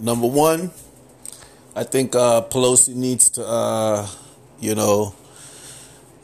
number 0.00 0.26
one, 0.26 0.70
I 1.74 1.84
think 1.84 2.14
uh, 2.14 2.42
Pelosi 2.42 2.94
needs 2.94 3.30
to, 3.30 3.46
uh, 3.46 4.08
you 4.60 4.74
know, 4.74 5.14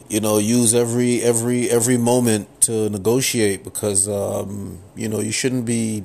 you 0.09 0.21
know, 0.21 0.39
use 0.39 0.75
every 0.75 1.23
every 1.23 1.71
every 1.71 1.97
moment 1.97 2.49
to 2.63 2.89
negotiate 2.91 3.65
because 3.65 4.09
um, 4.09 4.79
you 4.95 5.09
know 5.09 5.21
you 5.21 5.33
shouldn't 5.33 5.65
be 5.65 6.05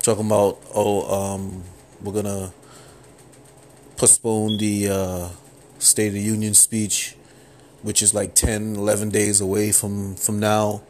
talking 0.00 0.26
about 0.26 0.58
oh 0.74 1.34
um, 1.34 1.62
we're 2.02 2.12
gonna 2.12 2.52
postpone 3.96 4.58
the 4.58 4.88
uh, 4.88 5.28
State 5.78 6.08
of 6.08 6.14
the 6.14 6.20
Union 6.20 6.54
speech, 6.54 7.16
which 7.82 8.02
is 8.02 8.14
like 8.14 8.34
10, 8.34 8.76
11 8.76 9.10
days 9.10 9.40
away 9.40 9.72
from 9.72 10.14
from 10.16 10.38
now. 10.40 10.82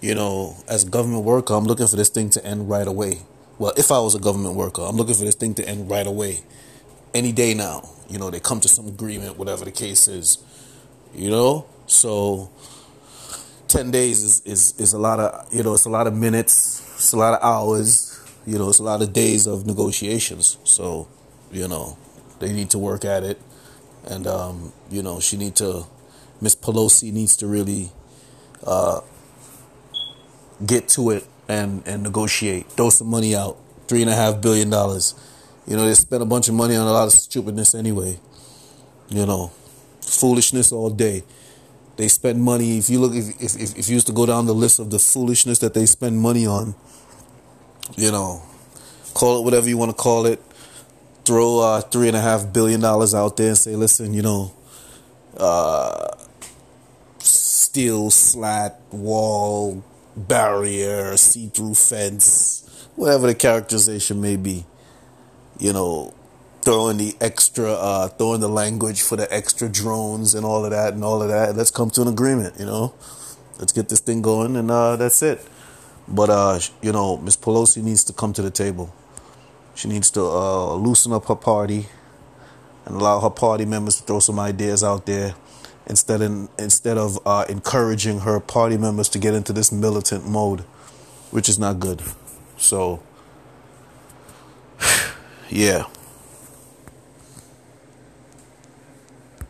You 0.00 0.14
know, 0.14 0.56
as 0.68 0.84
government 0.84 1.24
worker, 1.24 1.54
I'm 1.54 1.64
looking 1.64 1.86
for 1.86 1.96
this 1.96 2.10
thing 2.10 2.28
to 2.30 2.44
end 2.44 2.68
right 2.68 2.86
away. 2.86 3.20
Well, 3.58 3.72
if 3.76 3.92
I 3.92 4.00
was 4.00 4.14
a 4.14 4.18
government 4.18 4.56
worker, 4.56 4.82
I'm 4.82 4.96
looking 4.96 5.14
for 5.14 5.24
this 5.24 5.36
thing 5.36 5.54
to 5.54 5.68
end 5.68 5.88
right 5.88 6.06
away. 6.06 6.40
Any 7.14 7.32
day 7.32 7.54
now. 7.54 7.88
You 8.08 8.18
know, 8.18 8.30
they 8.30 8.40
come 8.40 8.60
to 8.60 8.68
some 8.68 8.88
agreement, 8.88 9.38
whatever 9.38 9.64
the 9.64 9.70
case 9.70 10.08
is. 10.08 10.38
You 11.14 11.30
know? 11.30 11.66
So 11.86 12.50
10 13.68 13.90
days 13.90 14.22
is, 14.22 14.40
is, 14.40 14.80
is 14.80 14.92
a 14.92 14.98
lot 14.98 15.20
of, 15.20 15.52
you 15.52 15.62
know, 15.62 15.74
it's 15.74 15.84
a 15.84 15.90
lot 15.90 16.06
of 16.06 16.14
minutes, 16.14 16.80
it's 16.96 17.12
a 17.12 17.16
lot 17.16 17.34
of 17.34 17.44
hours, 17.44 18.20
you 18.46 18.58
know, 18.58 18.68
it's 18.68 18.78
a 18.78 18.82
lot 18.82 19.02
of 19.02 19.12
days 19.12 19.46
of 19.46 19.66
negotiations. 19.66 20.58
So, 20.64 21.08
you 21.52 21.68
know, 21.68 21.96
they 22.40 22.52
need 22.52 22.70
to 22.70 22.78
work 22.78 23.04
at 23.04 23.22
it. 23.22 23.40
And, 24.06 24.26
um, 24.26 24.72
you 24.90 25.02
know, 25.02 25.20
she 25.20 25.36
need 25.36 25.56
to, 25.56 25.84
Miss 26.40 26.54
Pelosi 26.56 27.12
needs 27.12 27.36
to 27.36 27.46
really 27.46 27.90
uh, 28.66 29.00
get 30.66 30.88
to 30.90 31.10
it 31.10 31.26
and, 31.48 31.82
and 31.86 32.02
negotiate. 32.02 32.70
Throw 32.72 32.90
some 32.90 33.08
money 33.08 33.34
out. 33.34 33.56
Three 33.86 34.00
and 34.00 34.10
a 34.10 34.14
half 34.14 34.40
billion 34.40 34.70
dollars. 34.70 35.14
You 35.66 35.76
know, 35.76 35.86
they 35.86 35.94
spent 35.94 36.22
a 36.22 36.26
bunch 36.26 36.48
of 36.48 36.54
money 36.54 36.76
on 36.76 36.86
a 36.86 36.92
lot 36.92 37.06
of 37.06 37.12
stupidness 37.12 37.74
anyway. 37.74 38.18
You 39.08 39.26
know, 39.26 39.52
foolishness 40.00 40.72
all 40.72 40.90
day. 40.90 41.22
They 41.96 42.08
spend 42.08 42.42
money. 42.42 42.78
If 42.78 42.90
you 42.90 43.00
look, 43.00 43.14
if, 43.14 43.40
if, 43.40 43.78
if 43.78 43.88
you 43.88 43.94
used 43.94 44.06
to 44.08 44.12
go 44.12 44.26
down 44.26 44.46
the 44.46 44.54
list 44.54 44.78
of 44.78 44.90
the 44.90 44.98
foolishness 44.98 45.58
that 45.60 45.74
they 45.74 45.86
spend 45.86 46.20
money 46.20 46.46
on, 46.46 46.74
you 47.96 48.10
know, 48.10 48.42
call 49.14 49.40
it 49.40 49.44
whatever 49.44 49.68
you 49.68 49.78
want 49.78 49.90
to 49.90 49.96
call 49.96 50.26
it. 50.26 50.42
Throw 51.24 51.60
uh, 51.60 51.80
three 51.80 52.08
and 52.08 52.16
a 52.16 52.20
half 52.20 52.52
billion 52.52 52.80
dollars 52.80 53.14
out 53.14 53.36
there 53.36 53.48
and 53.48 53.58
say, 53.58 53.76
listen, 53.76 54.12
you 54.12 54.22
know, 54.22 54.52
uh, 55.38 56.08
steel 57.18 58.10
slat 58.10 58.80
wall 58.90 59.82
barrier, 60.16 61.16
see-through 61.16 61.74
fence, 61.74 62.88
whatever 62.96 63.26
the 63.26 63.34
characterization 63.34 64.20
may 64.20 64.36
be. 64.36 64.66
You 65.58 65.72
know, 65.72 66.14
throwing 66.62 66.96
the 66.96 67.16
extra, 67.20 67.72
uh, 67.72 68.08
throwing 68.08 68.40
the 68.40 68.48
language 68.48 69.02
for 69.02 69.16
the 69.16 69.32
extra 69.32 69.68
drones 69.68 70.34
and 70.34 70.44
all 70.44 70.64
of 70.64 70.70
that 70.70 70.94
and 70.94 71.04
all 71.04 71.22
of 71.22 71.28
that. 71.28 71.56
Let's 71.56 71.70
come 71.70 71.90
to 71.90 72.02
an 72.02 72.08
agreement. 72.08 72.58
You 72.58 72.66
know, 72.66 72.94
let's 73.58 73.72
get 73.72 73.88
this 73.88 74.00
thing 74.00 74.22
going, 74.22 74.56
and 74.56 74.70
uh, 74.70 74.96
that's 74.96 75.22
it. 75.22 75.46
But 76.08 76.30
uh, 76.30 76.60
you 76.82 76.92
know, 76.92 77.16
Miss 77.18 77.36
Pelosi 77.36 77.82
needs 77.82 78.04
to 78.04 78.12
come 78.12 78.32
to 78.32 78.42
the 78.42 78.50
table. 78.50 78.94
She 79.74 79.88
needs 79.88 80.10
to 80.12 80.22
uh, 80.22 80.74
loosen 80.74 81.12
up 81.12 81.26
her 81.26 81.34
party 81.34 81.86
and 82.84 82.96
allow 82.96 83.20
her 83.20 83.30
party 83.30 83.64
members 83.64 83.96
to 83.96 84.02
throw 84.04 84.20
some 84.20 84.38
ideas 84.38 84.84
out 84.84 85.06
there 85.06 85.34
instead 85.86 86.22
of, 86.22 86.48
instead 86.58 86.98
of 86.98 87.18
uh, 87.26 87.44
encouraging 87.48 88.20
her 88.20 88.40
party 88.40 88.76
members 88.76 89.08
to 89.10 89.18
get 89.18 89.34
into 89.34 89.52
this 89.52 89.70
militant 89.72 90.26
mode, 90.26 90.60
which 91.30 91.48
is 91.48 91.58
not 91.58 91.80
good. 91.80 92.02
So, 92.56 93.02
yeah. 95.50 95.86